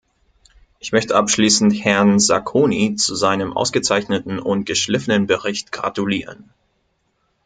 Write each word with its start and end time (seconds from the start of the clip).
Ich 0.79 0.93
möchte 0.93 1.15
abschließend 1.15 1.85
Herrn 1.85 2.17
Sacconi 2.19 2.95
zu 2.95 3.13
seinem 3.13 3.53
ausgezeichneten 3.53 4.39
und 4.39 4.65
geschliffenen 4.65 5.27
Bericht 5.27 5.71
gratulieren. 5.71 6.49